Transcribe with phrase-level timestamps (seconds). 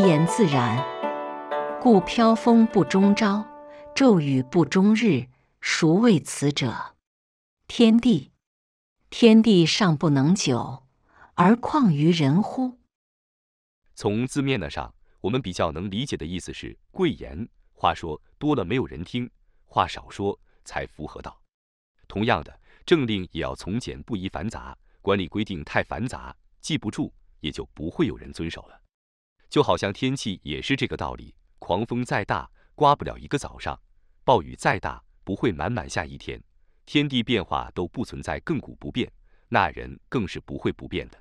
[0.00, 0.82] 言自然，
[1.80, 3.46] 故飘风不终朝，
[3.94, 5.26] 骤雨不终日。
[5.60, 6.96] 孰谓此者？
[7.68, 8.30] 天地，
[9.10, 10.84] 天地尚不能久，
[11.34, 12.78] 而况于人乎？
[13.94, 17.46] 从字面的上，我们比较能理解的意思是贵言。
[17.74, 19.30] 话说多了没有人听，
[19.66, 21.38] 话少说才符合道。
[22.08, 28.79] 同样的，政令也要从简不宜繁杂，管理规定太繁杂，记不住，也就不会有人遵守了。
[29.50, 33.74] 就好像天气也是这个道理，狂风再大，刮不了一个早上；
[34.24, 36.40] 暴雨再大，不会满满下一天。
[36.86, 39.12] 天地变化都不存在亘古不变，
[39.48, 41.18] 那人更是不会不变的。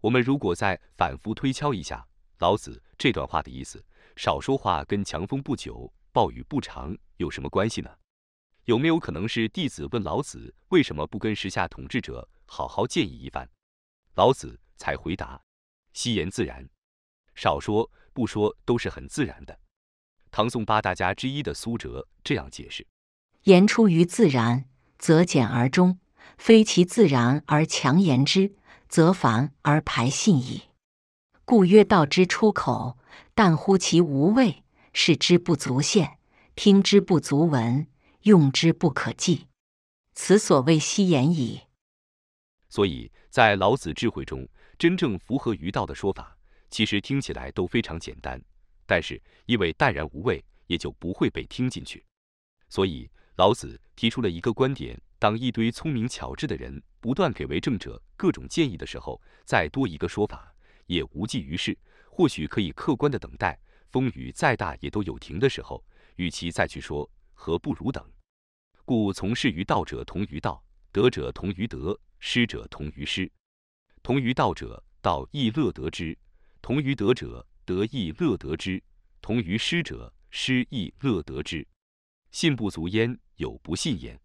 [0.00, 2.04] 我们如果再反复推敲一下
[2.38, 3.84] 老子这段话的意思，
[4.16, 7.90] 少说话跟强风不久、暴雨不长有什么关系呢？
[8.64, 13.48] 有没有可能是弟子问老子为什么不跟时下统治者好好建议一番？
[14.14, 15.40] 老子才回答：
[15.92, 16.68] 惜言自然，
[17.34, 19.58] 少说不说都是很自然的。
[20.30, 22.86] 唐宋八大家之一的苏辙这样解释：
[23.44, 24.66] 言出于自然。
[24.98, 25.98] 则简而终，
[26.38, 28.54] 非其自然而强言之，
[28.88, 30.62] 则繁而排信矣。
[31.44, 32.96] 故曰：道之出口，
[33.34, 36.18] 但乎其无味；视之不足见，
[36.54, 37.88] 听之不足闻，
[38.20, 39.48] 用之不可记。
[40.14, 41.62] 此所谓希言矣。
[42.68, 46.38] 所以在老子智慧中，真正符合于道的说法，
[46.72, 48.42] 其实听起来都非常简单，
[48.84, 52.04] 但是因为淡然无味，也就不会被听进去。
[52.68, 53.08] 所以。
[53.36, 61.76] 老子提出了一个观点：当一堆聪明巧智的人不断给为政者各种建议的时候，再多一个说法也无济于事。
[62.10, 65.82] 或许可以客观的等待，风雨再大也都有停的时候，
[66.16, 68.06] 与其再去说，何不如等？
[68.84, 70.62] 故从事于道者同于道，
[70.92, 73.32] 德者同于德，失者同于失。
[74.02, 76.14] 同于道者，道亦乐得之；
[76.62, 78.80] 同于德者，德亦乐得之；
[79.20, 81.66] 同于失者，失亦乐得之。
[82.30, 84.18] 信不足焉，有不信焉。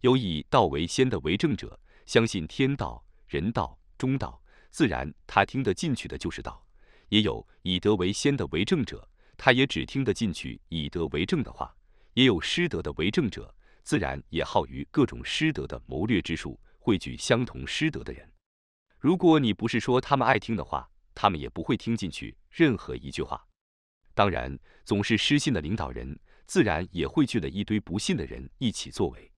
[0.00, 6.60] 有以道为先的为政者，相信天道、人道、中道，自然他听得进去的就是道；
[7.08, 11.72] 也有以德为先的为政者，他也只听得进去以德为政的话；
[12.14, 13.54] 也有失德的为政者，
[13.84, 18.28] 自然也好于各种失德的谋略之术，汇聚相同失德的人。
[18.98, 23.46] 如果你不是说他们爱听的话，他们也不会听进去任何一句话。
[24.14, 26.18] 当然，总是失信的领导人。
[26.46, 29.30] 自然也汇聚了一堆不信的人一起作为，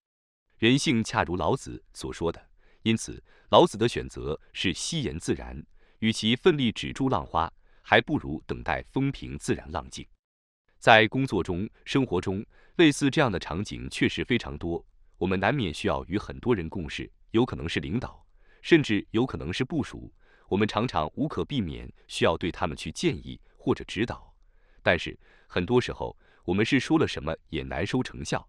[0.56, 2.42] 人性恰如老子所说的，
[2.84, 5.62] 因此老子的选择是惜言自然，
[5.98, 7.52] 与其奋力止住浪花，
[7.82, 10.06] 还不如等待风平自然浪静。
[10.78, 12.42] 在工作中、生活中，
[12.76, 14.82] 类似这样的场景确实非常多，
[15.18, 18.26] 我们难免需要与很多人共事，有可能是领导，
[18.62, 20.10] 甚至有可能是部属，
[20.52, 24.34] 我们常常无可避免需要对他们去建议或者指导，
[24.82, 26.14] 但是很多时候。
[26.44, 28.46] 我们是说了什么也难收成效。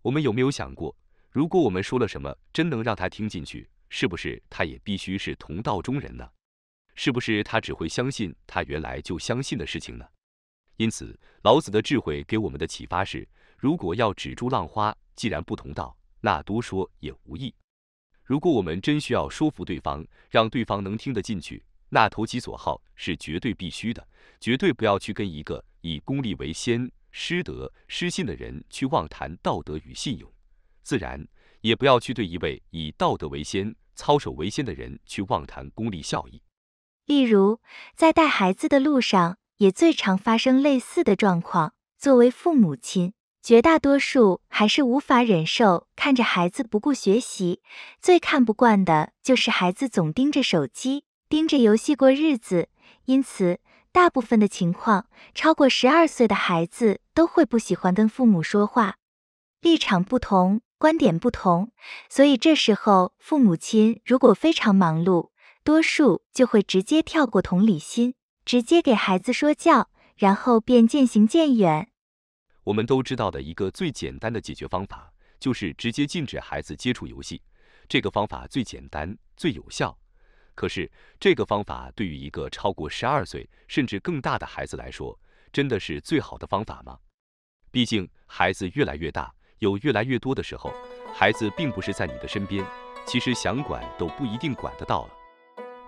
[0.00, 0.96] 我们有没有想过，
[1.30, 6.26] 如果我们说了什么真能让他听进去，是不是他也必须是同道中人呢？
[6.94, 10.08] 是不是他只会相信他原来就相信的事情呢？
[10.78, 17.54] 因此，老子的智慧给我们的启发是：如果要止住浪花，既然不同道，那多说也无益。
[18.30, 24.06] 如果我们真需要说服对方，让对方能听得进去，那投其所好是绝对必须的，
[24.38, 26.88] 绝对不要去跟一个以功利为先。
[27.10, 30.32] 失德失信的人去妄谈道德与信用，
[30.84, 31.26] 自然
[31.60, 36.40] 也不要去对一位以道德为先、操守为先的人去妄谈功利效益。
[37.06, 37.58] 例如，
[37.96, 41.74] 在带孩子的路上，也最常发生类似的状况。
[41.98, 47.60] 作为父母亲，绝大多数还是无法忍受看着孩子不顾学习，
[48.00, 52.68] 最看不惯的就是孩子总盯着手机、盯着游戏过日子，
[53.04, 53.60] 因此。
[53.92, 58.94] 大部分的情况，超过十二岁的孩子都会不喜欢跟父母说话，
[59.60, 61.72] 立场不同，观点不同，
[62.08, 65.30] 所以这时候父母亲如果非常忙碌，
[65.64, 68.14] 多数就会直接跳过同理心，
[68.44, 71.88] 直接给孩子说教，然后便渐行渐远。
[72.70, 77.42] 我们都知道的一个最简单的解决方法，就是直接禁止孩子接触游戏，
[77.88, 79.98] 这个方法最简单、最有效。
[80.54, 80.88] 可是，
[81.18, 85.18] 这个方法对于一个超过十二岁甚至更大的孩子来说，
[85.52, 86.96] 真的是最好的方法吗？
[87.72, 90.72] 毕竟，孩子越来越大，有越来越多的时候，
[91.12, 92.64] 孩子并不是在你的身边，
[93.04, 95.10] 其实想管都不一定管得到了。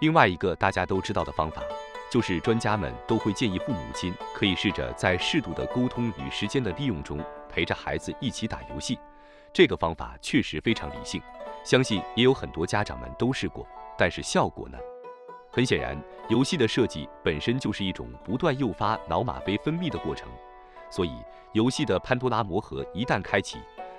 [0.01, 1.63] 另外一个大家都知道的方法，
[2.13, 7.19] 就是专家们都会建议父母亲可以试着在适度的沟通与时间的利用中，
[7.49, 8.99] 陪着孩子一起打游戏。
[9.51, 11.23] 这个方法确实非常理性，
[11.65, 13.67] 相信也有很多家长们都试过。
[13.97, 14.77] 但是效果呢？
[15.51, 15.99] 很显然，
[16.29, 20.29] 游戏的设计本身就是一种不断诱发脑吗啡分泌的过程，
[20.91, 21.13] 所以
[21.53, 23.57] 游戏的潘多拉魔盒一旦开启，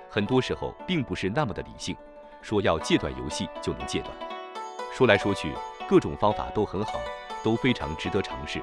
[0.08, 1.96] 很多时候并不是那么的理性，
[2.40, 4.16] 说要戒断游戏就能戒断。
[4.92, 5.52] 说来说去，
[5.88, 7.00] 各种方法都很好，
[7.44, 8.60] 都非常值得尝试，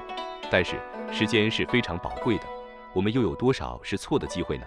[0.50, 0.76] 但是
[1.10, 2.44] 时间是非常宝贵的，
[2.92, 4.66] 我们又有多少是错的机会呢？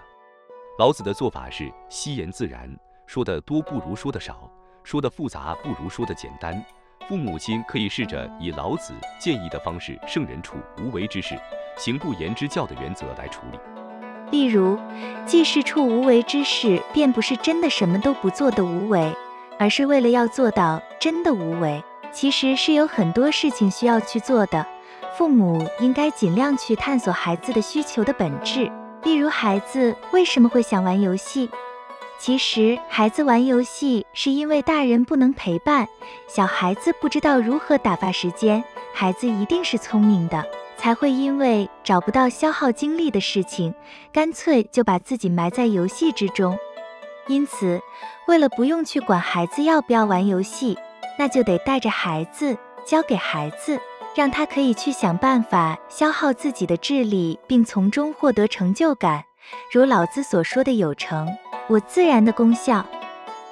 [0.78, 2.68] 老子的做法是惜言自然，
[3.06, 4.50] 说的多不如说的少，
[4.82, 6.64] 说的复杂不如说的简单。
[7.08, 11.38] 父母亲可以试着以老子建议的方式，圣人处无为之事，
[11.76, 13.58] 行不言之教的原则来处理。
[14.32, 14.76] 例如，
[15.24, 19.14] 既是处无为之事，便不是真的什么都不做的无为，
[19.56, 21.80] 而是为了要做到真的无为，
[22.16, 24.66] 其实是有很多事情需要去做的。
[25.18, 28.72] 父母应该尽量去探索孩子的需求的本质，
[29.02, 31.50] 例如孩子为什么会想玩游戏。
[32.18, 35.86] 其实，孩子玩游戏是因为大人不能陪伴，
[36.26, 38.64] 小孩子不知道如何打发时间。
[38.94, 40.42] 孩子一定是聪明的，
[40.78, 43.74] 才会因为找不到消耗精力的事情，
[44.10, 46.58] 干脆就把自己埋在游戏之中。
[47.26, 47.82] 因此，
[48.26, 50.78] 为了不用去管孩子要不要玩游戏，
[51.18, 53.80] 那就得带着孩子，教给孩子，
[54.14, 59.24] 让他可以去想办法消耗自己的智力，并从中获得成就感。
[59.72, 61.28] 如老子所说的“有成”。
[61.68, 62.86] 我自然的功效，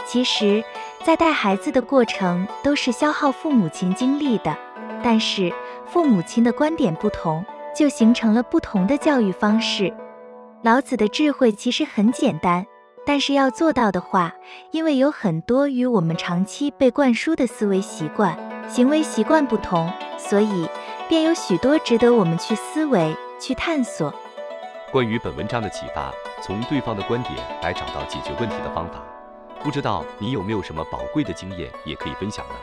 [0.06, 0.62] 其实，
[1.02, 4.56] 在带孩子的过程都是消耗父母亲精力的。
[5.02, 5.52] 但是，
[5.84, 7.44] 父母亲的观点不同，
[7.74, 9.92] 就形成了不同的教育方式。
[10.62, 12.64] 老子的智慧其实很简单，
[13.06, 14.34] 但是要做到的话，
[14.70, 18.36] 因为有很多与我们长期被灌输的思维习惯、
[18.68, 20.68] 行为习惯不同，所以
[21.08, 24.12] 便有许多值得我们去思维、去探索。
[24.90, 26.12] 关于本文章的启发，
[26.42, 29.04] 从对方的观点来找到解决问题的方法。
[29.62, 32.54] 不知道你有没有什么宝贵的经验，也可以分享呢？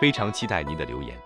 [0.00, 1.16] 非常期待您的留言。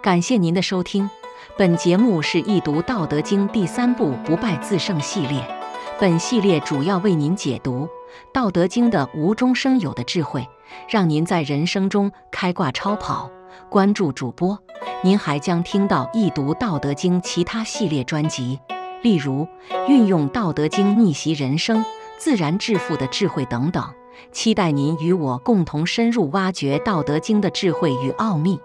[0.00, 1.08] 感谢您的收听，
[1.56, 5.57] 本节目是易读《道德经》第三部“不败自胜”系列。
[6.00, 7.82] 本系列主要为您解读
[8.32, 10.46] 《道德经》的无中生有的智慧，
[10.88, 13.28] 让您在人生中开挂超跑。
[13.68, 14.56] 关注主播，
[15.02, 18.60] 您还将听到易读《道德经》其他系列专辑。
[19.02, 19.48] 例如，
[19.88, 21.84] 运用《道德经》逆袭人生、
[22.16, 23.84] 自然致富的智慧等等，
[24.30, 28.60] 期待您与我共同深入挖掘《道德经》的智慧与奥秘。